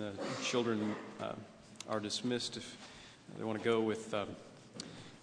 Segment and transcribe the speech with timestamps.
[0.00, 1.32] The children uh,
[1.86, 2.76] are dismissed if
[3.36, 4.28] they want to go with um,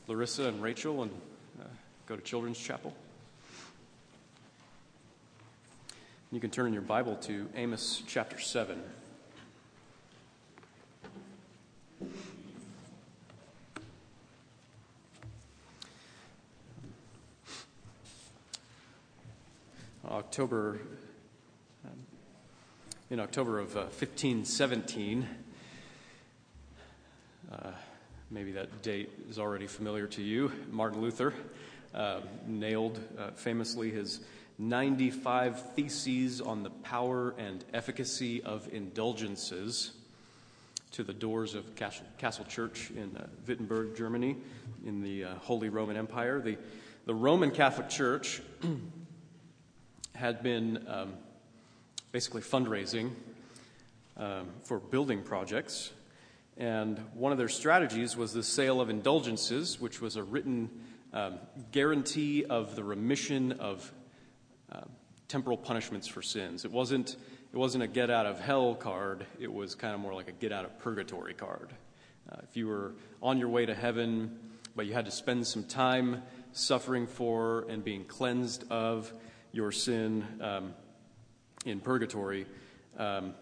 [0.05, 1.11] Larissa and Rachel and
[1.59, 1.63] uh,
[2.05, 2.93] go to Children's Chapel.
[6.31, 8.79] You can turn in your Bible to Amos chapter 7.
[20.05, 20.77] October
[23.09, 25.27] in October of uh, 1517.
[27.49, 27.71] Uh,
[28.29, 30.51] maybe that date is already familiar to you.
[30.69, 31.33] Martin Luther
[31.95, 34.19] uh, nailed uh, famously his
[34.59, 39.91] 95 theses on the power and efficacy of indulgences
[40.91, 44.35] to the doors of Castle, Castle Church in uh, Wittenberg, Germany,
[44.85, 46.41] in the uh, Holy Roman Empire.
[46.41, 46.57] The,
[47.05, 48.41] the Roman Catholic Church
[50.15, 51.13] had been um,
[52.17, 53.11] basically fundraising
[54.17, 55.91] um, for building projects.
[56.57, 60.67] And one of their strategies was the sale of indulgences, which was a written
[61.13, 61.35] um,
[61.71, 63.91] guarantee of the remission of
[64.71, 64.81] uh,
[65.27, 66.65] temporal punishments for sins.
[66.65, 67.17] It wasn't,
[67.53, 70.31] it wasn't a get out of hell card, it was kind of more like a
[70.31, 71.71] get out of purgatory card.
[72.31, 74.39] Uh, if you were on your way to heaven,
[74.75, 79.13] but you had to spend some time suffering for and being cleansed of
[79.51, 80.73] your sin, um,
[81.67, 82.45] in purgatory,
[82.97, 83.33] um,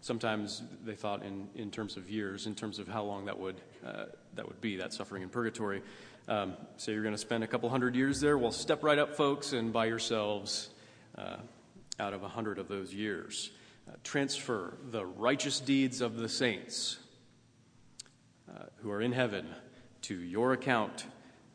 [0.00, 3.60] sometimes they thought in, in terms of years, in terms of how long that would,
[3.86, 5.82] uh, that would be, that suffering in purgatory.
[6.28, 8.36] Um, so you're going to spend a couple hundred years there.
[8.36, 10.70] Well, step right up, folks, and buy yourselves
[11.16, 11.36] uh,
[11.98, 13.50] out of a hundred of those years.
[13.88, 16.98] Uh, transfer the righteous deeds of the saints
[18.48, 19.46] uh, who are in heaven
[20.02, 21.06] to your account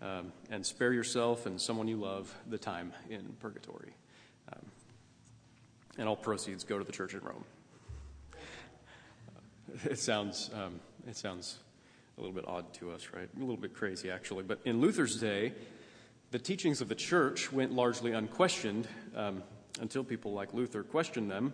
[0.02, 3.94] um, and spare yourself and someone you love the time in purgatory
[5.98, 7.44] and all proceeds go to the church in Rome.
[9.84, 11.58] It sounds, um, it sounds
[12.18, 13.28] a little bit odd to us, right?
[13.36, 14.44] A little bit crazy, actually.
[14.44, 15.52] But in Luther's day,
[16.32, 19.44] the teachings of the church went largely unquestioned um,
[19.82, 21.54] until people like Luther questioned them.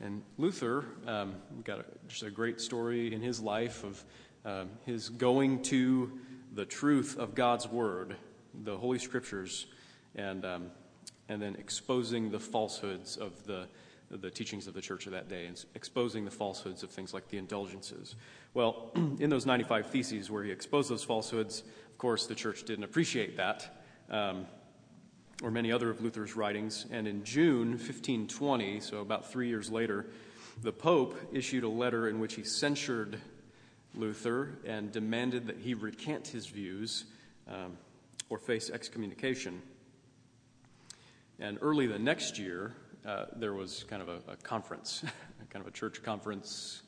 [0.00, 4.04] And Luther um, got a, just a great story in his life of
[4.44, 6.12] um, his going to
[6.54, 8.16] the truth of God's Word,
[8.62, 9.66] the Holy Scriptures,
[10.14, 10.70] and um,
[11.28, 13.66] and then exposing the falsehoods of the,
[14.10, 17.28] the teachings of the church of that day, and exposing the falsehoods of things like
[17.28, 18.16] the indulgences.
[18.54, 22.84] Well, in those 95 Theses where he exposed those falsehoods, of course, the church didn't
[22.84, 24.46] appreciate that, um,
[25.42, 26.86] or many other of Luther's writings.
[26.90, 30.06] And in June 1520, so about three years later,
[30.62, 33.20] the Pope issued a letter in which he censured
[33.94, 37.04] Luther and demanded that he recant his views
[37.48, 37.76] um,
[38.28, 39.62] or face excommunication.
[41.40, 42.74] And early the next year,
[43.06, 45.04] uh, there was kind of a, a conference,
[45.50, 46.82] kind of a church conference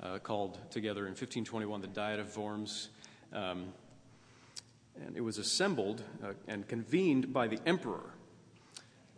[0.00, 2.90] uh, called together in 1521 the Diet of Worms.
[3.32, 3.72] Um,
[5.04, 8.14] and it was assembled uh, and convened by the emperor.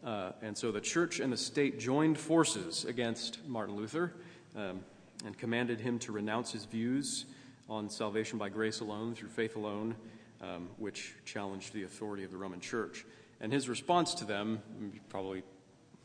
[0.02, 4.14] Uh, and so the church and the state joined forces against Martin Luther
[4.56, 4.80] um,
[5.26, 7.26] and commanded him to renounce his views
[7.68, 9.94] on salvation by grace alone, through faith alone,
[10.40, 13.04] um, which challenged the authority of the Roman Church.
[13.40, 14.62] And his response to them,
[15.08, 15.42] probably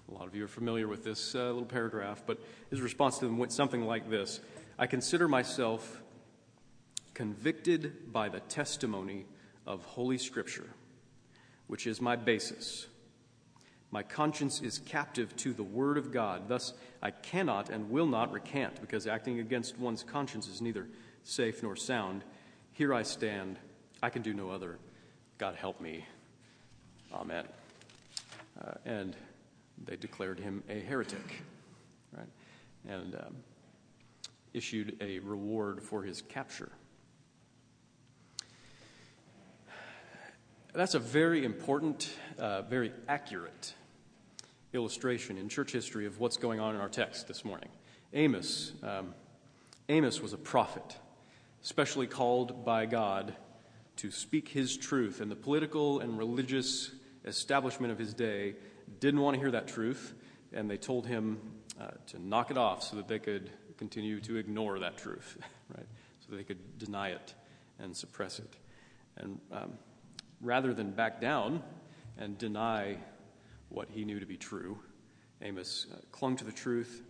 [0.09, 3.25] a lot of you are familiar with this uh, little paragraph, but his response to
[3.25, 4.39] them went something like this
[4.77, 6.01] I consider myself
[7.13, 9.25] convicted by the testimony
[9.65, 10.69] of Holy Scripture,
[11.67, 12.87] which is my basis.
[13.91, 16.49] My conscience is captive to the Word of God.
[16.49, 20.89] Thus, I cannot and will not recant, because acting against one's conscience is neither
[21.23, 22.23] safe nor sound.
[22.73, 23.57] Here I stand.
[24.03, 24.77] I can do no other.
[25.37, 26.05] God help me.
[27.15, 27.45] Amen.
[28.61, 29.15] Uh, and
[29.85, 31.43] they declared him a heretic,
[32.15, 32.27] right?
[32.87, 33.35] And um,
[34.53, 36.71] issued a reward for his capture.
[40.73, 43.73] That's a very important, uh, very accurate
[44.73, 47.69] illustration in church history of what's going on in our text this morning.
[48.13, 49.13] Amos, um,
[49.87, 50.97] Amos was a prophet,
[51.61, 53.35] specially called by God
[53.97, 56.91] to speak his truth, in the political and religious
[57.25, 58.55] establishment of his day
[58.99, 60.13] didn't want to hear that truth,
[60.53, 61.39] and they told him
[61.79, 65.37] uh, to knock it off so that they could continue to ignore that truth,
[65.75, 65.87] right?
[66.21, 67.33] So they could deny it
[67.79, 68.55] and suppress it.
[69.17, 69.73] And um,
[70.41, 71.61] rather than back down
[72.17, 72.97] and deny
[73.69, 74.79] what he knew to be true,
[75.41, 77.03] Amos uh, clung to the truth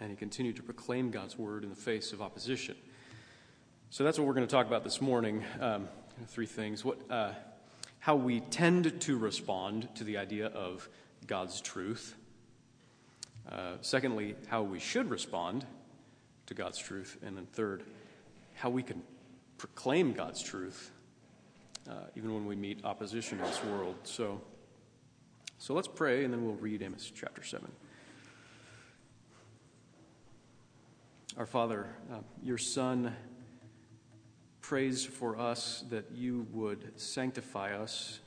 [0.00, 2.76] and he continued to proclaim God's word in the face of opposition.
[3.90, 5.44] So that's what we're going to talk about this morning.
[5.60, 5.88] Um,
[6.26, 6.84] three things.
[6.84, 7.32] What, uh,
[7.98, 10.88] how we tend to respond to the idea of
[11.26, 12.16] God's truth.
[13.50, 15.66] Uh, secondly, how we should respond
[16.46, 17.18] to God's truth.
[17.24, 17.82] And then third,
[18.54, 19.02] how we can
[19.58, 20.90] proclaim God's truth
[21.88, 23.94] uh, even when we meet opposition in this world.
[24.02, 24.40] So,
[25.58, 27.70] so let's pray, and then we'll read Amos chapter 7.
[31.36, 33.14] Our Father, uh, your Son
[34.66, 38.18] prays for us that you would sanctify us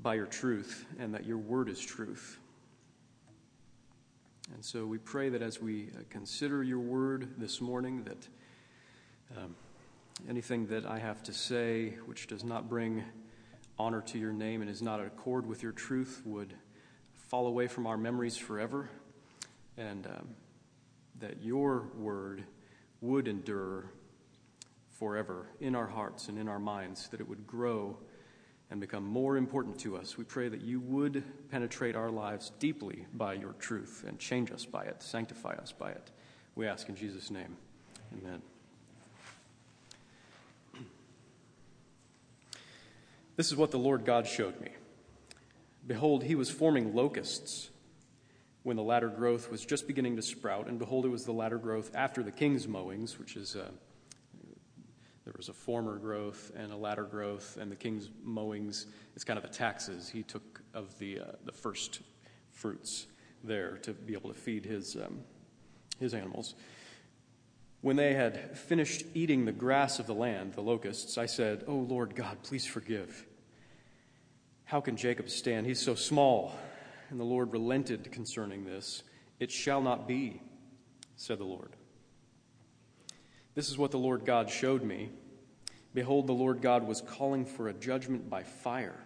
[0.00, 2.40] by your truth and that your word is truth.
[4.52, 8.26] And so we pray that as we uh, consider your word this morning, that
[9.38, 9.54] um,
[10.28, 13.04] anything that I have to say which does not bring
[13.78, 16.54] honor to your name and is not in accord with your truth would
[17.12, 18.90] fall away from our memories forever,
[19.76, 20.30] and um,
[21.20, 22.42] that your word
[23.02, 23.92] would endure
[24.98, 27.98] forever in our hearts and in our minds, that it would grow
[28.70, 30.16] and become more important to us.
[30.16, 34.64] We pray that you would penetrate our lives deeply by your truth and change us
[34.64, 36.10] by it, sanctify us by it.
[36.54, 37.56] We ask in Jesus' name.
[38.18, 38.40] Amen.
[43.36, 44.68] This is what the Lord God showed me.
[45.86, 47.70] Behold, he was forming locusts
[48.62, 51.58] when the latter growth was just beginning to sprout, and behold, it was the latter
[51.58, 53.68] growth after the king's mowings, which is uh,
[55.24, 59.36] there was a former growth and a latter growth, and the king's mowings is kind
[59.36, 62.00] of the taxes he took of the, uh, the first
[62.50, 63.06] fruits
[63.44, 65.20] there to be able to feed his, um,
[65.98, 66.54] his animals.
[67.80, 71.74] When they had finished eating the grass of the land, the locusts, I said, Oh
[71.74, 73.26] Lord God, please forgive.
[74.64, 75.66] How can Jacob stand?
[75.66, 76.54] He's so small.
[77.12, 79.02] And the Lord relented concerning this.
[79.38, 80.40] It shall not be,
[81.14, 81.76] said the Lord.
[83.54, 85.10] This is what the Lord God showed me.
[85.92, 88.98] Behold, the Lord God was calling for a judgment by fire,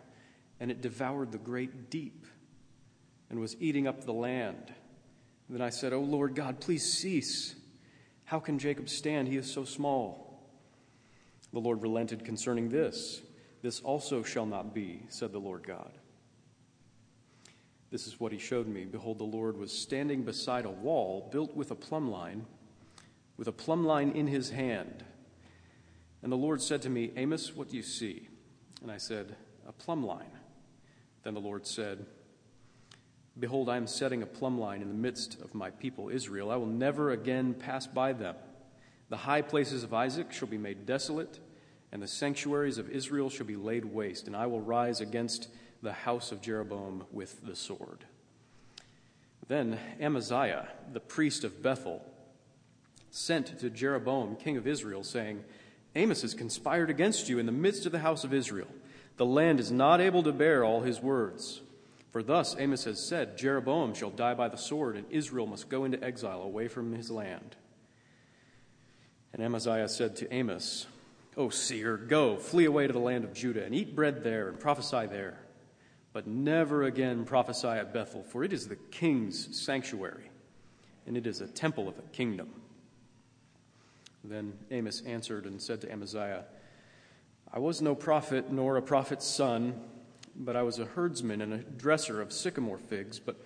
[0.60, 2.26] and it devoured the great deep
[3.28, 4.72] and was eating up the land.
[5.48, 7.56] And then I said, O Lord God, please cease.
[8.22, 9.26] How can Jacob stand?
[9.26, 10.48] He is so small.
[11.52, 13.20] The Lord relented concerning this.
[13.62, 15.90] This also shall not be, said the Lord God.
[17.90, 18.84] This is what he showed me.
[18.84, 22.46] Behold, the Lord was standing beside a wall built with a plumb line
[23.36, 25.04] with a plumb line in his hand.
[26.22, 28.28] And the Lord said to me, Amos, what do you see?
[28.82, 29.36] And I said,
[29.68, 30.30] A plumb line.
[31.22, 32.06] Then the Lord said,
[33.38, 36.50] Behold, I am setting a plumb line in the midst of my people Israel.
[36.50, 38.36] I will never again pass by them.
[39.10, 41.38] The high places of Isaac shall be made desolate,
[41.92, 45.48] and the sanctuaries of Israel shall be laid waste, and I will rise against
[45.86, 48.04] the house of Jeroboam with the sword.
[49.46, 52.04] Then Amaziah, the priest of Bethel,
[53.12, 55.44] sent to Jeroboam, king of Israel, saying,
[55.94, 58.66] Amos has conspired against you in the midst of the house of Israel.
[59.16, 61.60] The land is not able to bear all his words.
[62.10, 65.84] For thus Amos has said, Jeroboam shall die by the sword, and Israel must go
[65.84, 67.54] into exile away from his land.
[69.32, 70.88] And Amaziah said to Amos,
[71.36, 74.58] O seer, go, flee away to the land of Judah, and eat bread there, and
[74.58, 75.38] prophesy there.
[76.16, 80.30] But never again prophesy at Bethel, for it is the king's sanctuary,
[81.06, 82.48] and it is a temple of the kingdom.
[84.24, 86.44] Then Amos answered and said to Amaziah,
[87.52, 89.78] I was no prophet nor a prophet's son,
[90.34, 93.18] but I was a herdsman and a dresser of sycamore figs.
[93.18, 93.36] But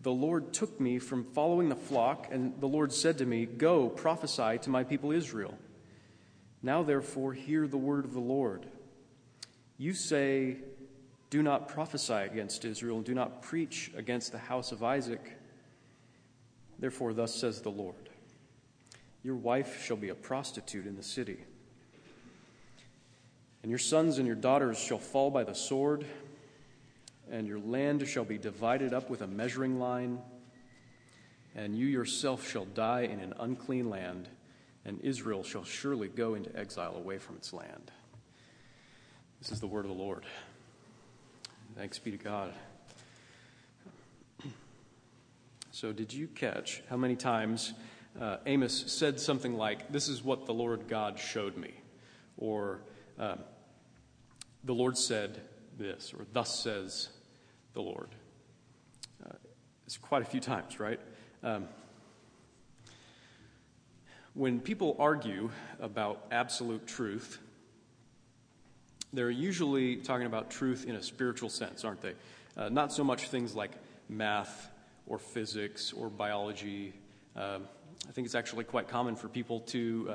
[0.00, 3.88] the Lord took me from following the flock, and the Lord said to me, Go,
[3.88, 5.58] prophesy to my people Israel.
[6.62, 8.64] Now, therefore, hear the word of the Lord.
[9.76, 10.58] You say,
[11.32, 15.38] Do not prophesy against Israel, and do not preach against the house of Isaac.
[16.78, 18.10] Therefore, thus says the Lord.
[19.24, 21.38] Your wife shall be a prostitute in the city.
[23.62, 26.04] And your sons and your daughters shall fall by the sword,
[27.30, 30.18] and your land shall be divided up with a measuring line,
[31.54, 34.28] and you yourself shall die in an unclean land,
[34.84, 37.90] and Israel shall surely go into exile away from its land.
[39.40, 40.26] This is the word of the Lord.
[41.76, 42.52] Thanks be to God.
[45.70, 47.72] So, did you catch how many times?
[48.20, 51.72] uh, Amos said something like, This is what the Lord God showed me,
[52.36, 52.82] or
[53.18, 53.38] um,
[54.64, 55.40] the Lord said
[55.78, 57.08] this, or Thus says
[57.74, 58.08] the Lord.
[59.24, 59.34] Uh,
[59.86, 61.00] it's quite a few times, right?
[61.42, 61.68] Um,
[64.34, 65.50] when people argue
[65.80, 67.38] about absolute truth,
[69.12, 72.14] they're usually talking about truth in a spiritual sense, aren't they?
[72.56, 73.72] Uh, not so much things like
[74.08, 74.70] math
[75.06, 76.92] or physics or biology.
[77.36, 77.64] Um,
[78.08, 80.14] I think it's actually quite common for people to uh,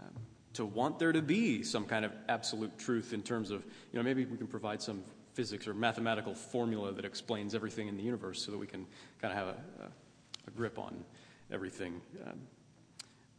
[0.00, 0.10] um,
[0.54, 4.02] to want there to be some kind of absolute truth in terms of you know
[4.02, 5.02] maybe we can provide some
[5.34, 8.86] physics or mathematical formula that explains everything in the universe so that we can
[9.20, 9.88] kind of have a, a,
[10.48, 11.04] a grip on
[11.50, 12.00] everything.
[12.26, 12.38] Um,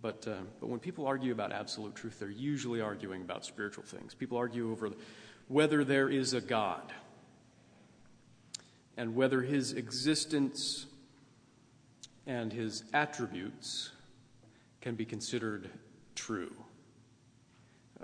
[0.04, 4.14] but, uh, but when people argue about absolute truth, they're usually arguing about spiritual things.
[4.14, 4.92] People argue over
[5.48, 6.92] whether there is a God
[8.98, 10.86] and whether his existence
[12.28, 13.92] and his attributes
[14.82, 15.70] can be considered
[16.16, 16.54] true.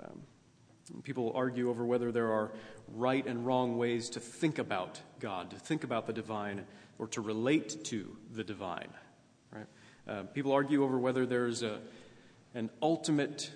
[0.02, 0.22] Um,
[1.02, 2.50] people argue over whether there are
[2.94, 6.64] right and wrong ways to think about God, to think about the divine,
[6.98, 8.88] or to relate to the divine.
[10.08, 11.78] Uh, people argue over whether there's a,
[12.54, 13.50] an ultimate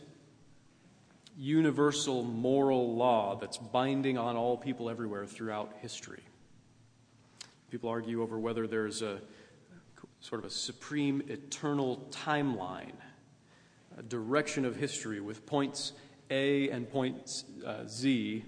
[1.37, 6.23] universal moral law that's binding on all people everywhere throughout history.
[7.71, 9.21] People argue over whether there's a
[10.21, 12.95] sort of a supreme eternal timeline,
[13.99, 15.93] a direction of history with points
[16.31, 18.45] A and points uh, Z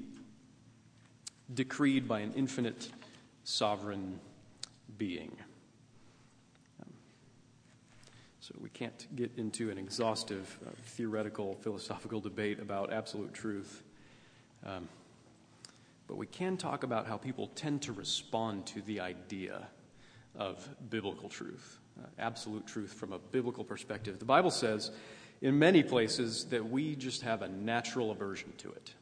[1.53, 2.89] decreed by an infinite
[3.45, 4.21] sovereign
[4.97, 5.37] being.
[8.47, 13.83] So we can't get into an exhaustive uh, theoretical, philosophical debate about absolute truth.
[14.65, 14.89] Um,
[16.07, 19.67] but we can talk about how people tend to respond to the idea
[20.37, 24.21] of biblical truth, uh, absolute truth from a biblical perspective.
[24.21, 24.93] The Bible says
[25.43, 28.95] in many places that we just have a natural aversion to it.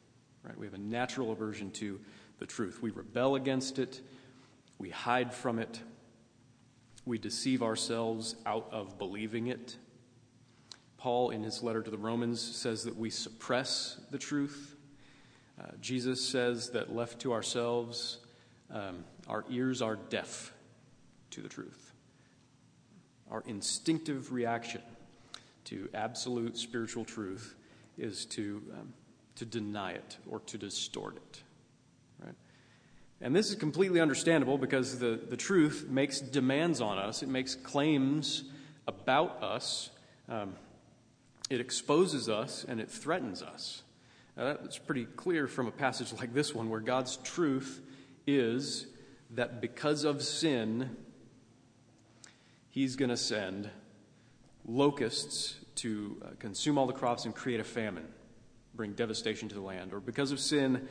[0.42, 0.56] Right?
[0.56, 2.00] We have a natural aversion to
[2.38, 2.80] the truth.
[2.80, 4.00] We rebel against it,
[4.78, 5.80] we hide from it,
[7.06, 9.76] we deceive ourselves out of believing it.
[10.96, 14.76] Paul, in his letter to the Romans, says that we suppress the truth.
[15.60, 18.18] Uh, Jesus says that left to ourselves,
[18.70, 20.52] um, our ears are deaf
[21.30, 21.92] to the truth.
[23.30, 24.82] Our instinctive reaction
[25.64, 27.54] to absolute spiritual truth
[27.98, 28.92] is to, um,
[29.36, 31.42] to deny it or to distort it.
[33.20, 37.54] And this is completely understandable because the, the truth makes demands on us, it makes
[37.54, 38.44] claims
[38.86, 39.90] about us,
[40.28, 40.54] um,
[41.48, 43.82] it exposes us, and it threatens us.
[44.36, 47.80] Now, that's pretty clear from a passage like this one, where God's truth
[48.26, 48.86] is
[49.30, 50.96] that because of sin,
[52.70, 53.70] He's going to send
[54.66, 58.08] locusts to uh, consume all the crops and create a famine,
[58.74, 59.92] bring devastation to the land.
[59.92, 60.88] Or because of sin,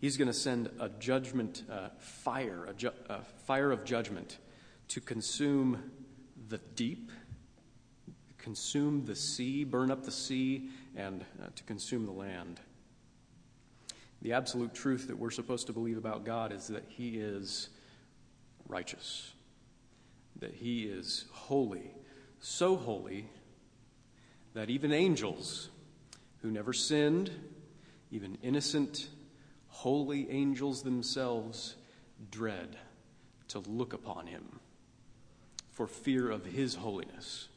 [0.00, 4.38] He's going to send a judgment uh, fire, a, ju- a fire of judgment
[4.88, 5.90] to consume
[6.48, 7.12] the deep,
[8.38, 12.60] consume the sea, burn up the sea, and uh, to consume the land.
[14.22, 17.68] The absolute truth that we're supposed to believe about God is that He is
[18.68, 19.34] righteous,
[20.38, 21.90] that He is holy,
[22.40, 23.28] so holy
[24.54, 25.68] that even angels
[26.40, 27.30] who never sinned,
[28.10, 29.08] even innocent
[29.70, 31.76] holy angels themselves
[32.30, 32.76] dread
[33.48, 34.60] to look upon him
[35.72, 37.48] for fear of his holiness.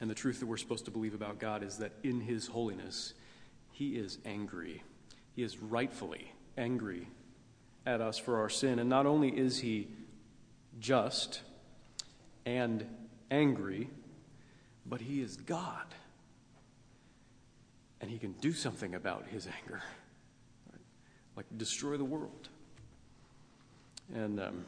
[0.00, 3.14] And the truth that we're supposed to believe about God is that in his holiness,
[3.72, 4.82] he is angry.
[5.34, 7.08] He is rightfully angry
[7.84, 8.78] at us for our sin.
[8.78, 9.88] And not only is he
[10.78, 11.42] just
[12.46, 12.86] and
[13.30, 13.90] angry,
[14.86, 15.94] but he is God
[18.00, 19.82] and he can do something about his anger,
[21.36, 22.48] like destroy the world.
[24.14, 24.64] And um,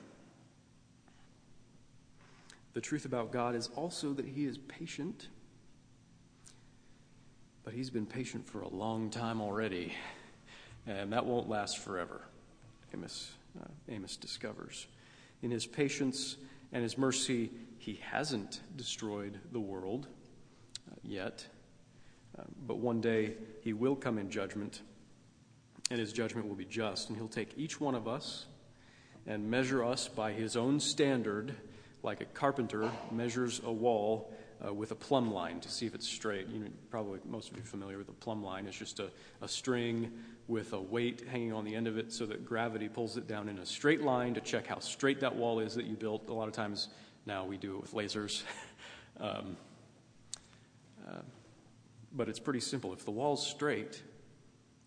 [2.73, 5.29] the truth about God is also that he is patient,
[7.65, 9.93] but he's been patient for a long time already,
[10.87, 12.23] and that won't last forever,
[12.95, 14.87] Amos, uh, Amos discovers.
[15.43, 16.37] In his patience
[16.73, 20.07] and his mercy, he hasn't destroyed the world
[20.91, 21.47] uh, yet.
[22.39, 24.83] Uh, but one day he will come in judgment,
[25.91, 27.09] and his judgment will be just.
[27.09, 28.47] And he'll take each one of us
[29.27, 31.55] and measure us by his own standard,
[32.03, 34.33] like a carpenter measures a wall
[34.67, 36.49] uh, with a plumb line to see if it's straight.
[36.49, 38.67] You know, probably most of you are familiar with a plumb line.
[38.67, 39.11] It's just a,
[39.41, 40.13] a string
[40.49, 43.49] with a weight hanging on the end of it so that gravity pulls it down
[43.49, 46.29] in a straight line to check how straight that wall is that you built.
[46.29, 46.89] A lot of times
[47.27, 48.43] now we do it with lasers.
[49.21, 49.57] um,
[51.09, 51.21] uh,
[52.13, 52.93] but it's pretty simple.
[52.93, 54.03] If the wall's straight,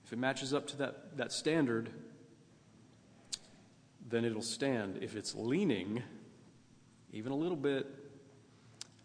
[0.06, 1.89] if it matches up to that, that standard,
[4.10, 5.00] then it'll stand.
[5.01, 6.03] If it's leaning,
[7.12, 7.88] even a little bit,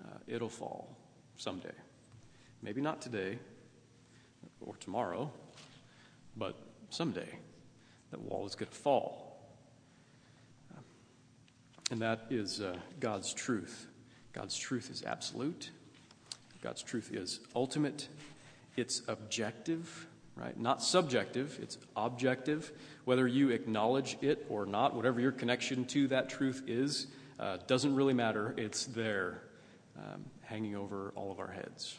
[0.05, 0.97] uh, it'll fall
[1.37, 1.75] someday.
[2.63, 3.39] Maybe not today
[4.61, 5.31] or tomorrow,
[6.37, 6.57] but
[6.91, 7.29] someday
[8.11, 9.29] that wall is going to fall.
[11.91, 13.87] And that is uh, God's truth.
[14.33, 15.71] God's truth is absolute.
[16.62, 18.09] God's truth is ultimate,
[18.77, 20.59] it's objective, right?
[20.59, 22.73] Not subjective, it's objective.
[23.05, 27.07] Whether you acknowledge it or not, whatever your connection to that truth is,
[27.38, 28.55] uh, doesn't really matter.
[28.57, 29.43] It's there,
[29.97, 31.99] um, hanging over all of our heads.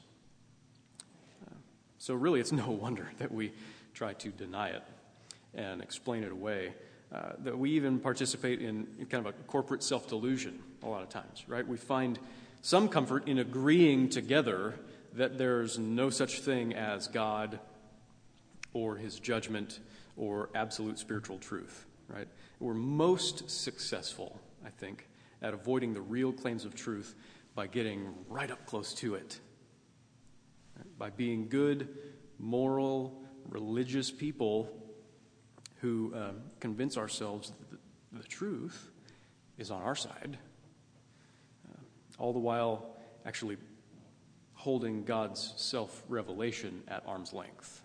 [1.46, 1.56] Uh,
[1.98, 3.54] so, really, it's no wonder that we
[3.94, 4.84] try to deny it
[5.54, 6.74] and explain it away.
[7.12, 11.01] Uh, that we even participate in, in kind of a corporate self delusion a lot
[11.01, 11.68] of times, right?
[11.68, 12.20] We find
[12.62, 14.75] some comfort in agreeing together
[15.13, 17.60] that there's no such thing as God
[18.74, 19.80] or his judgment
[20.18, 22.28] or absolute spiritual truth, right?
[22.60, 25.08] We're most successful, I think,
[25.42, 27.16] at avoiding the real claims of truth
[27.56, 29.39] by getting right up close to it.
[30.98, 31.89] By being good,
[32.38, 34.70] moral, religious people
[35.82, 38.89] who um, convince ourselves that the, truth
[39.58, 40.38] is on our side,
[42.20, 42.86] all the while
[43.26, 43.58] actually
[44.54, 47.82] holding God's self revelation at arm's length.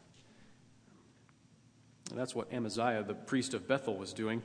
[2.11, 4.43] And that's what Amaziah, the priest of Bethel, was doing.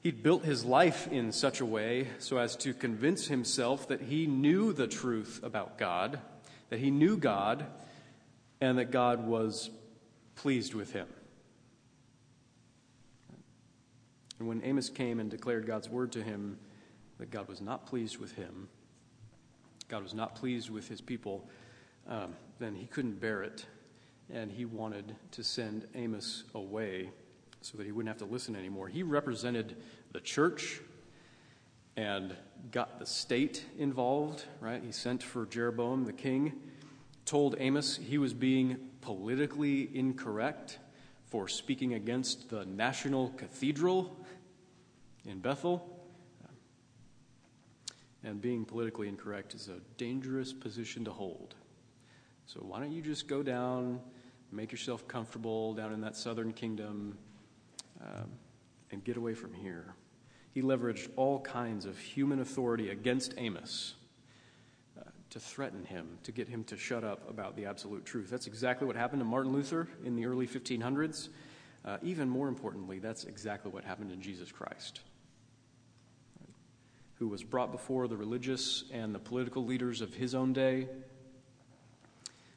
[0.00, 4.26] He'd built his life in such a way so as to convince himself that he
[4.26, 6.20] knew the truth about God,
[6.70, 7.66] that he knew God,
[8.60, 9.70] and that God was
[10.34, 11.08] pleased with him.
[14.38, 16.58] And when Amos came and declared God's word to him,
[17.18, 18.68] that God was not pleased with him,
[19.88, 21.48] God was not pleased with his people,
[22.08, 23.66] um, then he couldn't bear it.
[24.32, 27.10] And he wanted to send Amos away
[27.60, 28.88] so that he wouldn't have to listen anymore.
[28.88, 29.76] He represented
[30.12, 30.80] the church
[31.96, 32.34] and
[32.70, 34.82] got the state involved, right?
[34.84, 36.52] He sent for Jeroboam, the king,
[37.24, 40.78] told Amos he was being politically incorrect
[41.26, 44.16] for speaking against the national cathedral
[45.24, 45.95] in Bethel.
[48.26, 51.54] And being politically incorrect is a dangerous position to hold.
[52.46, 54.00] So why don't you just go down,
[54.50, 57.16] make yourself comfortable down in that southern kingdom,
[58.00, 58.32] um,
[58.90, 59.94] and get away from here?
[60.50, 63.94] He leveraged all kinds of human authority against Amos
[64.98, 68.28] uh, to threaten him, to get him to shut up about the absolute truth.
[68.28, 71.28] That's exactly what happened to Martin Luther in the early 1500s.
[71.84, 75.02] Uh, even more importantly, that's exactly what happened in Jesus Christ
[77.18, 80.88] who was brought before the religious and the political leaders of his own day,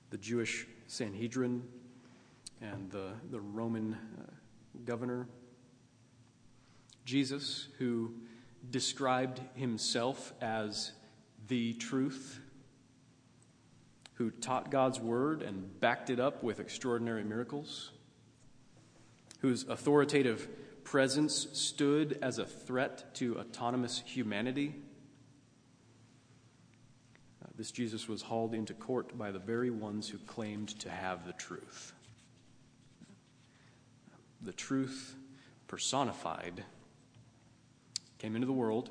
[0.09, 1.63] the Jewish Sanhedrin,
[2.61, 4.23] and the, the Roman uh,
[4.85, 5.27] governor.
[7.05, 8.13] Jesus, who
[8.69, 10.91] described himself as
[11.47, 12.39] the truth,
[14.15, 17.91] who taught God's word and backed it up with extraordinary miracles,
[19.39, 20.49] whose authoritative
[20.89, 24.73] presence stood as a threat to autonomous humanity.
[27.43, 31.27] Uh, this Jesus was hauled into court by the very ones who claimed to have
[31.27, 31.93] the truth.
[34.41, 35.13] The truth
[35.67, 36.63] personified
[38.17, 38.89] came into the world,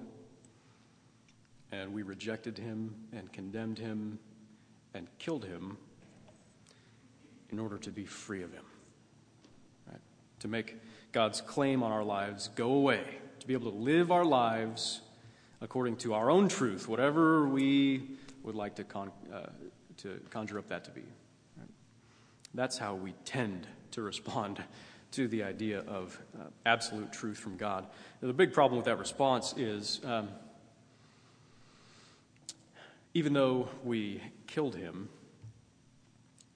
[1.72, 4.20] and we rejected him and condemned him
[4.94, 5.76] and killed him
[7.50, 8.64] in order to be free of him.
[9.90, 10.00] Right?
[10.38, 10.76] To make
[11.12, 13.04] God's claim on our lives go away,
[13.40, 15.00] to be able to live our lives
[15.60, 18.02] according to our own truth, whatever we
[18.42, 19.46] would like to, con- uh,
[19.96, 21.02] to conjure up that to be.
[22.54, 24.62] That's how we tend to respond
[25.12, 27.86] to the idea of uh, absolute truth from God.
[28.20, 30.28] Now, the big problem with that response is um,
[33.14, 35.08] even though we killed him,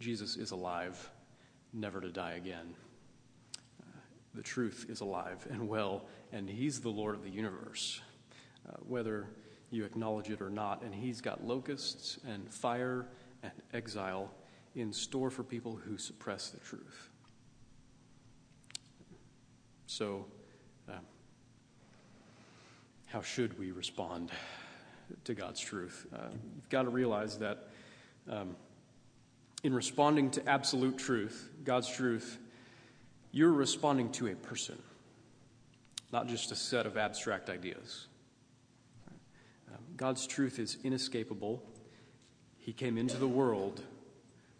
[0.01, 1.11] Jesus is alive,
[1.73, 2.75] never to die again
[4.35, 8.01] the truth is alive and well, and He's the Lord of the universe,
[8.69, 9.29] uh, whether
[9.71, 10.83] you acknowledge it or not.
[10.83, 13.07] And He's got locusts and fire
[13.43, 14.31] and exile
[14.75, 17.09] in store for people who suppress the truth.
[19.87, 20.27] So,
[20.89, 20.93] uh,
[23.07, 24.31] how should we respond
[25.25, 26.07] to God's truth?
[26.15, 27.69] Uh, you've got to realize that
[28.31, 28.57] um,
[29.63, 32.39] in responding to absolute truth, God's truth,
[33.33, 34.79] you're responding to a person,
[36.13, 38.07] not just a set of abstract ideas.
[39.73, 41.63] Um, God's truth is inescapable.
[42.59, 43.81] He came into the world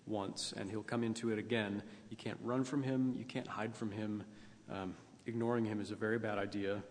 [0.07, 1.83] once, and He'll come into it again.
[2.09, 4.25] You can't run from Him, you can't hide from Him.
[4.71, 4.95] Um,
[5.27, 6.83] ignoring Him is a very bad idea.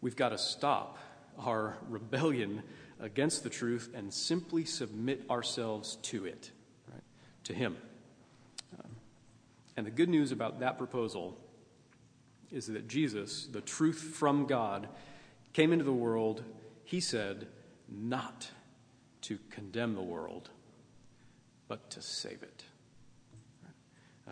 [0.00, 0.98] We've got to stop
[1.38, 2.64] our rebellion
[2.98, 6.50] against the truth and simply submit ourselves to it,
[6.92, 7.02] right?
[7.44, 7.76] to Him.
[9.76, 11.38] And the good news about that proposal
[12.50, 14.88] is that Jesus, the truth from God,
[15.52, 16.42] came into the world,
[16.84, 17.46] he said,
[17.88, 18.50] not
[19.22, 20.50] to condemn the world,
[21.68, 22.64] but to save it.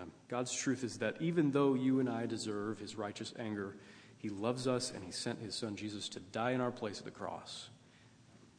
[0.00, 3.76] Um, God's truth is that even though you and I deserve his righteous anger,
[4.16, 7.04] he loves us and he sent his son Jesus to die in our place at
[7.04, 7.68] the cross.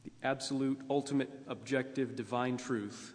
[0.03, 3.13] The absolute, ultimate, objective, divine truth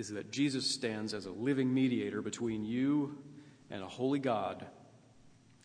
[0.00, 3.18] is that Jesus stands as a living mediator between you
[3.70, 4.64] and a holy God,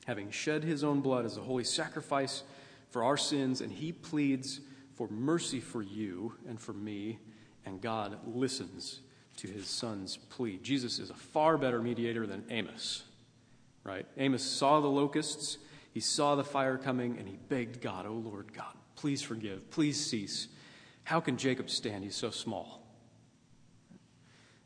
[0.06, 2.44] having shed his own blood as a holy sacrifice
[2.90, 4.60] for our sins, and he pleads
[4.94, 7.18] for mercy for you and for me,
[7.66, 9.00] and God listens
[9.38, 10.60] to his son's plea.
[10.62, 13.04] Jesus is a far better mediator than Amos,
[13.86, 14.06] right?
[14.18, 15.60] Amos saw the locusts,
[15.94, 20.06] he saw the fire coming, and he begged God, Oh Lord God, please forgive, please
[20.06, 20.50] cease.
[21.06, 22.04] How can Jacob stand?
[22.04, 22.85] He's so small.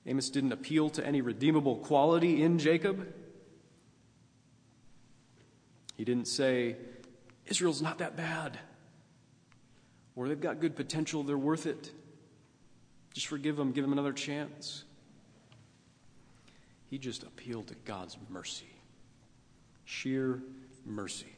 [0.05, 3.13] Amos didn't appeal to any redeemable quality in Jacob.
[5.97, 6.77] He didn't say,
[7.45, 8.57] Israel's not that bad,
[10.15, 11.91] or they've got good potential, they're worth it.
[13.13, 14.85] Just forgive them, give them another chance.
[16.89, 18.69] He just appealed to God's mercy,
[19.85, 20.41] sheer
[20.85, 21.35] mercy.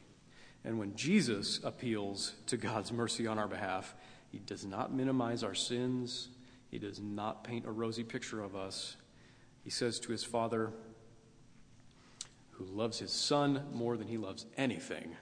[0.64, 3.94] And when Jesus appeals to God's mercy on our behalf,
[4.30, 6.28] he does not minimize our sins.
[6.72, 8.96] He does not paint a rosy picture of us.
[9.62, 10.72] He says to his Father,
[12.52, 15.14] who loves his Son more than he loves anything,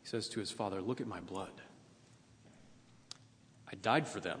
[0.00, 1.52] he says to his Father, Look at my blood.
[3.70, 4.40] I died for them.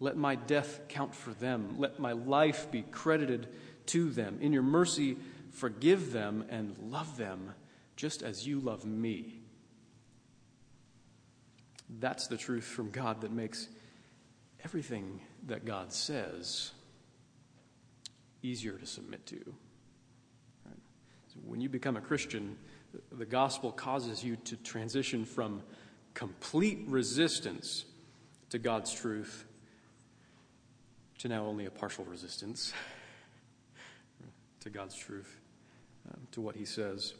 [0.00, 1.76] Let my death count for them.
[1.78, 3.46] Let my life be credited
[3.86, 4.38] to them.
[4.40, 5.16] In your mercy,
[5.52, 7.54] forgive them and love them
[7.94, 9.42] just as you love me.
[11.88, 13.68] That's the truth from God that makes
[14.64, 16.72] everything that God says
[18.42, 19.36] easier to submit to.
[20.64, 20.78] Right?
[21.28, 22.56] So when you become a Christian,
[23.12, 25.62] the gospel causes you to transition from
[26.14, 27.84] complete resistance
[28.50, 29.44] to God's truth
[31.18, 32.72] to now only a partial resistance
[34.60, 35.40] to God's truth,
[36.08, 37.14] um, to what He says.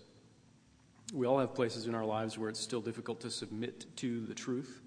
[1.12, 4.34] We all have places in our lives where it's still difficult to submit to the
[4.34, 4.80] truth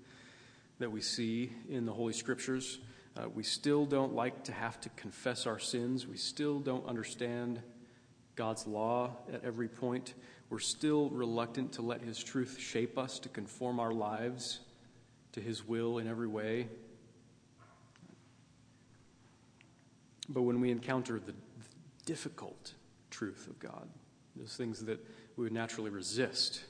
[0.79, 2.79] that we see in the Holy Scriptures.
[3.15, 6.05] Uh, we still don't like to have to confess our sins.
[6.05, 7.62] We still don't understand
[8.36, 10.13] God's law at every point.
[10.49, 14.60] We're still reluctant to let His truth shape us, to conform our lives
[15.32, 16.67] to His will in every way.
[20.27, 21.34] But when we encounter the
[22.05, 22.73] difficult
[23.10, 23.88] truth of God,
[24.39, 26.63] those things that we would naturally resist,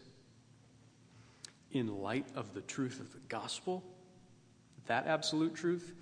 [1.71, 3.83] in light of the truth of the gospel,
[4.87, 5.93] that absolute truth,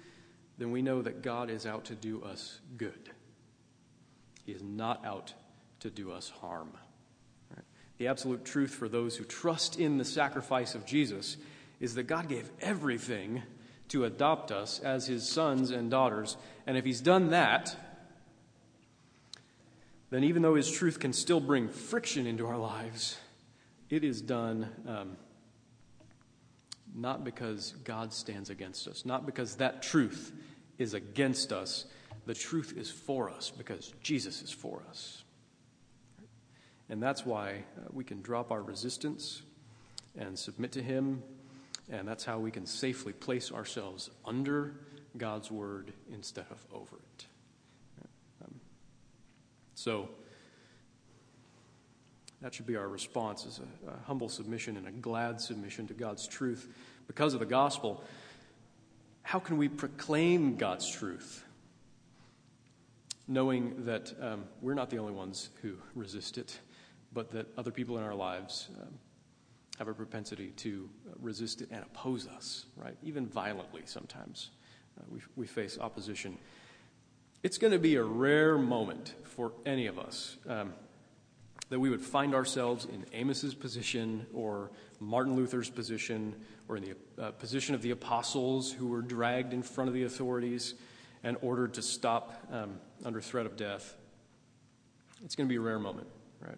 [0.57, 3.09] then we know that God is out to do us good.
[4.45, 5.33] He is not out
[5.81, 6.71] to do us harm.
[7.97, 11.35] The absolute truth for those who trust in the sacrifice of Jesus
[11.79, 13.43] is that God gave everything
[13.89, 16.37] to adopt us as his sons and daughters.
[16.65, 17.75] And if he's done that,
[20.09, 23.17] then even though his truth can still bring friction into our lives,
[23.89, 25.17] it is done um,
[26.95, 30.31] not because God stands against us, not because that truth
[30.77, 31.85] is against us.
[32.25, 35.23] The truth is for us because Jesus is for us.
[36.89, 39.41] And that's why uh, we can drop our resistance
[40.17, 41.21] and submit to Him.
[41.89, 44.73] And that's how we can safely place ourselves under
[45.17, 47.26] God's word instead of over it.
[49.77, 50.09] So,
[52.41, 55.93] that should be our response as a, a, humble submission and a glad submission to
[55.93, 56.67] God's truth
[57.05, 58.03] because of the gospel.
[59.21, 61.45] How can we proclaim God's truth?
[63.27, 66.59] Knowing that um, we're not the only ones who resist it,
[67.13, 68.95] but that other people in our lives um,
[69.77, 70.89] have a propensity to
[71.21, 72.97] resist it and oppose us, right?
[73.03, 74.49] Even violently sometimes.
[74.99, 76.35] Uh, we, we face opposition.
[77.47, 80.35] It's going to be a rare moment for any of us.
[80.49, 80.73] Um,
[81.69, 86.35] that we would find ourselves in Amos's position or Martin Luther's position
[86.67, 90.03] or in the uh, position of the apostles who were dragged in front of the
[90.03, 90.73] authorities
[91.23, 93.95] and ordered to stop um, under threat of death.
[95.23, 96.07] It's going to be a rare moment,
[96.45, 96.57] right?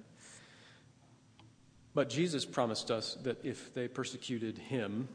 [1.93, 5.07] But Jesus promised us that if they persecuted him,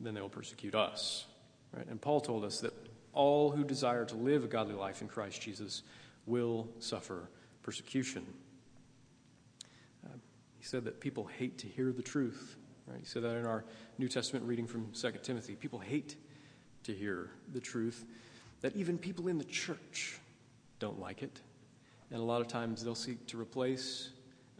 [0.00, 1.26] then they will persecute us,
[1.76, 1.86] right?
[1.86, 2.72] And Paul told us that
[3.12, 5.82] all who desire to live a godly life in Christ Jesus
[6.26, 7.28] will suffer
[7.62, 8.24] persecution.
[10.04, 10.16] Uh,
[10.58, 12.56] he said that people hate to hear the truth.
[12.86, 13.00] Right?
[13.00, 13.64] He said that in our
[13.98, 15.54] New Testament reading from 2 Timothy.
[15.54, 16.16] People hate
[16.84, 18.04] to hear the truth,
[18.60, 20.18] that even people in the church
[20.78, 21.40] don't like it.
[22.10, 24.10] And a lot of times they'll seek to replace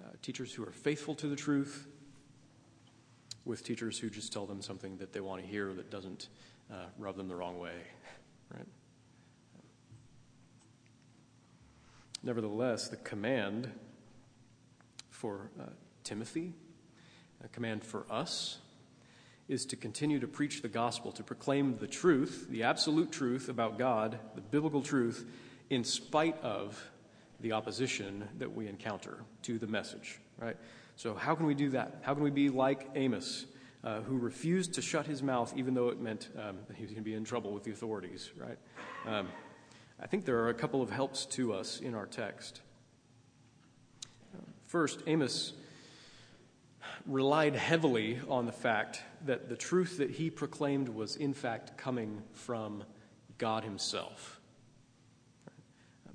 [0.03, 1.87] uh, teachers who are faithful to the truth
[3.45, 6.29] with teachers who just tell them something that they want to hear that doesn't
[6.71, 7.75] uh, rub them the wrong way.
[8.55, 8.67] Right?
[12.23, 13.71] Nevertheless, the command
[15.11, 15.67] for uh,
[16.05, 16.53] Timothy,
[17.45, 18.59] a command for us,
[19.49, 23.79] is to continue to preach the gospel, to proclaim the truth, the absolute truth about
[23.79, 25.27] God, the biblical truth,
[25.69, 26.83] in spite of
[27.41, 30.57] the opposition that we encounter to the message, right?
[30.97, 32.03] So, how can we do that?
[32.03, 33.47] How can we be like Amos,
[33.85, 36.93] uh, who refused to shut his mouth even though it meant um, that he was
[36.93, 38.59] going to be in trouble with the authorities, right?
[39.07, 39.29] Um,
[40.01, 42.61] I think there are a couple of helps to us in our text.
[44.67, 45.53] First, Amos
[47.07, 52.23] relied heavily on the fact that the truth that he proclaimed was, in fact, coming
[52.33, 52.85] from
[53.39, 54.41] God Himself.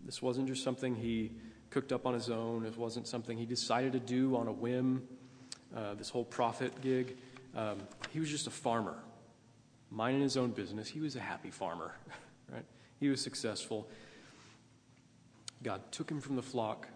[0.05, 1.31] This wasn't just something he
[1.69, 5.05] cooked up on his own, it wasn't something he decided to do on a whim,
[5.75, 7.17] uh, this whole prophet gig.
[7.57, 7.79] Um,
[8.11, 8.95] he was just a farmer,
[9.89, 10.87] minding his own business.
[10.87, 11.95] He was a happy farmer,
[12.53, 12.65] right?
[12.99, 13.89] He was successful.
[15.63, 16.87] God took him from the flock,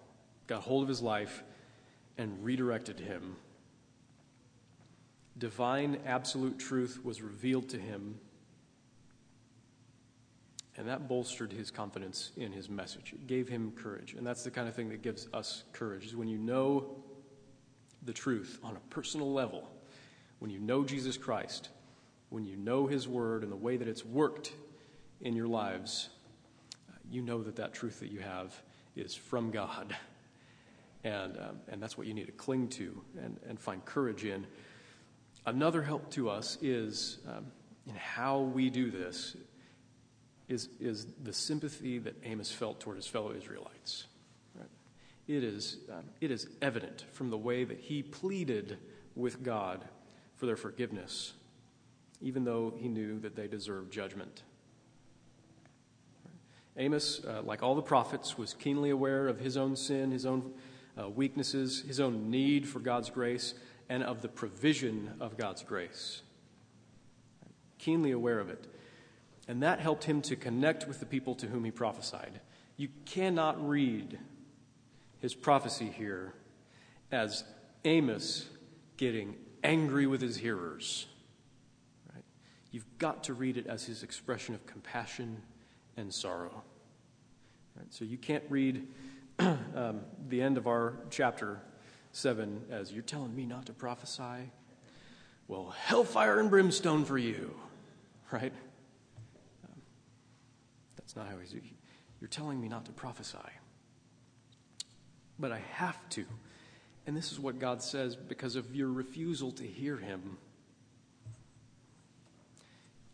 [0.46, 1.44] got hold of his life,
[2.20, 3.36] and redirected him.
[5.36, 8.20] Divine absolute truth was revealed to him,
[10.78, 13.14] and that bolstered his confidence in his message.
[13.14, 14.14] It gave him courage.
[14.14, 17.04] And that's the kind of thing that gives us courage, is when you know
[18.04, 19.68] the truth on a personal level,
[20.42, 21.70] when you know Jesus Christ,
[22.30, 24.52] when you know his word and the way that it's worked
[25.22, 26.10] in your lives,
[27.12, 28.60] you know that that truth that you have
[28.96, 29.96] is from God.
[31.04, 34.48] And, um, and that's what you need to cling to and, and find courage in.
[35.46, 37.46] Another help to us is um,
[37.88, 39.38] in how we do this
[40.50, 44.08] is, is the sympathy that Amos felt toward his fellow Israelites.
[44.56, 44.70] Right?
[45.28, 48.80] It, is, um, it is evident from the way that he pleaded
[49.16, 49.86] with God
[50.42, 51.34] for their forgiveness,
[52.20, 54.42] even though he knew that they deserved judgment.
[56.78, 60.52] Amos, uh, like all the prophets, was keenly aware of his own sin, his own
[61.00, 63.54] uh, weaknesses, his own need for God's grace,
[63.88, 66.24] and of the provision of God's grace.
[67.78, 68.66] Keenly aware of it.
[69.48, 72.42] And that helped him to connect with the people to whom he prophesied.
[72.78, 74.18] You cannot read
[75.20, 76.34] his prophecy here
[77.12, 77.44] as
[77.86, 78.48] Amos
[78.98, 81.08] getting angry with his hearers.
[82.14, 82.24] Right?
[82.72, 85.42] You've got to read it as his expression of compassion
[85.98, 86.64] and sorrow.
[87.78, 87.94] Right?
[87.94, 88.88] So you can't read
[89.40, 91.62] um, the end of our chapter
[92.12, 94.52] 7 as you're telling me not to prophesy.
[95.48, 97.54] Well, hellfire and brimstone for you,
[98.32, 98.54] right?
[99.66, 99.82] Um,
[100.96, 101.54] that's not how he's.
[102.22, 103.38] You're telling me not to prophesy.
[105.40, 106.26] But I have to.
[107.08, 110.38] And this is what God says because of your refusal to hear him.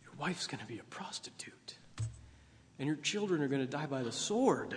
[0.02, 1.78] Your wife's going to be a prostitute
[2.78, 4.76] and your children are going to die by the sword.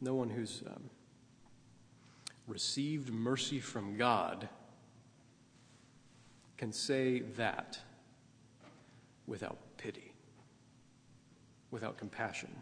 [0.00, 0.90] No one who's um,
[2.46, 4.48] received mercy from God
[6.58, 7.78] can say that
[9.26, 10.12] without pity,
[11.70, 12.54] without compassion,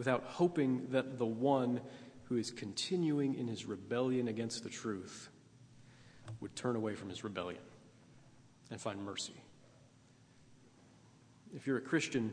[0.00, 1.78] without hoping that the one
[2.22, 5.28] who is continuing in his rebellion against the truth
[6.40, 7.60] would turn away from his rebellion
[8.70, 9.34] and find mercy.
[11.54, 12.32] If you're a Christian,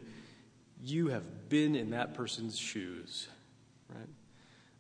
[0.82, 3.28] you have been in that person's shoes,
[3.94, 4.08] right?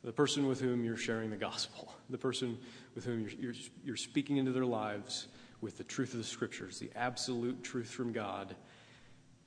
[0.06, 2.58] The person with whom you're sharing the gospel, the person
[2.95, 5.28] with whom you're, you're, you're speaking into their lives
[5.60, 8.56] with the truth of the scriptures, the absolute truth from God,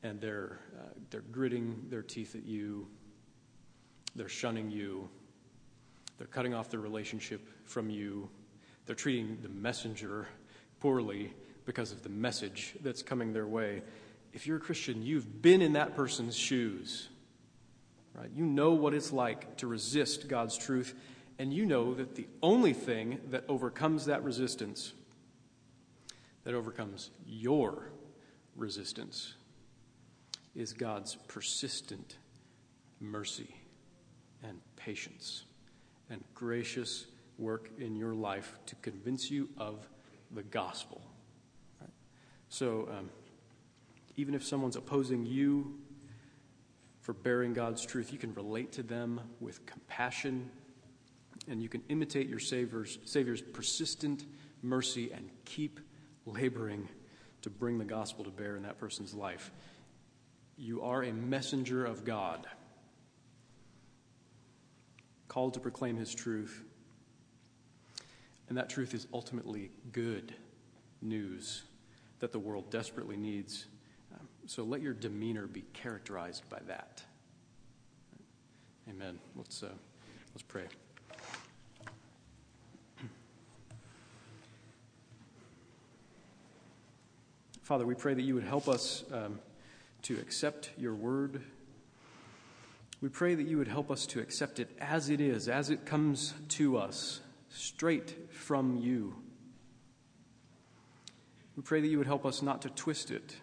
[0.03, 2.87] and they're, uh, they're gritting their teeth at you,
[4.15, 5.09] they're shunning you,
[6.19, 8.29] they're cutting off their relationship from you,
[8.87, 10.27] they're treating the messenger
[10.81, 11.33] poorly
[11.65, 13.83] because of the message that's coming their way.
[14.33, 17.09] If you're a Christian, you've been in that person's shoes.
[18.15, 18.31] Right?
[18.35, 20.95] You know what it's like to resist God's truth,
[21.39, 24.93] and you know that the only thing that overcomes that resistance,
[26.45, 27.93] that overcomes your
[28.57, 29.35] resistance,
[30.55, 32.17] is God's persistent
[33.01, 33.60] mercy
[34.43, 35.45] and patience
[36.09, 37.07] and gracious
[37.39, 39.89] work in your life to convince you of
[40.31, 41.01] the gospel.
[42.49, 43.11] So, um,
[44.17, 45.79] even if someone's opposing you
[47.01, 50.51] for bearing God's truth, you can relate to them with compassion
[51.49, 54.27] and you can imitate your Savior's, Savior's persistent
[54.63, 55.81] mercy and keep
[56.27, 56.89] laboring
[57.43, 59.51] to bring the gospel to bear in that person's life.
[60.59, 62.47] You are a messenger of God,
[65.31, 66.65] called to proclaim His truth.
[68.49, 70.35] And that truth is ultimately good
[71.01, 71.63] news
[72.19, 73.67] that the world desperately needs.
[74.13, 77.05] Um, so let your demeanor be characterized by that.
[78.89, 79.21] Amen.
[79.37, 79.69] Let's, uh,
[80.35, 80.65] let's pray.
[87.63, 89.39] Father, we pray that you would help us um,
[90.03, 91.41] to accept your word.
[93.01, 95.87] We pray that you would help us to accept it as it is, as it
[95.87, 99.15] comes to us, straight from you.
[101.57, 103.37] We pray that you would help us not to twist it,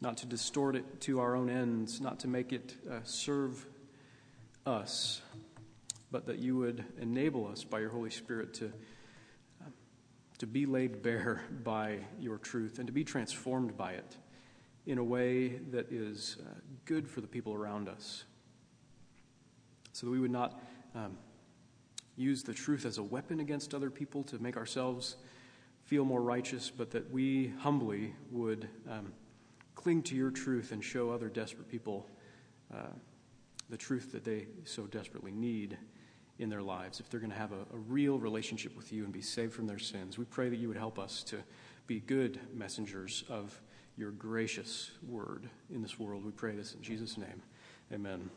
[0.00, 3.66] not to distort it to our own ends, not to make it uh, serve
[4.66, 5.22] us,
[6.10, 8.72] but that you would enable us by your Holy Spirit to
[10.38, 14.16] to be laid bare by your truth and to be transformed by it
[14.86, 18.24] in a way that is uh, good for the people around us.
[19.92, 20.60] So that we would not
[20.94, 21.16] um,
[22.16, 25.16] use the truth as a weapon against other people to make ourselves
[25.84, 29.12] feel more righteous, but that we humbly would um,
[29.74, 32.08] cling to your truth and show other desperate people
[32.74, 32.88] uh,
[33.70, 35.76] the truth that they so desperately need
[36.38, 39.12] in their lives, if they're going to have a, a, real relationship with you and
[39.12, 40.18] be saved from their sins.
[40.18, 41.38] We pray that you would help us to
[41.86, 43.58] be good messengers of
[43.96, 46.24] your gracious word in this world.
[46.24, 47.42] We pray this in Jesus' name.
[47.92, 48.30] Amen.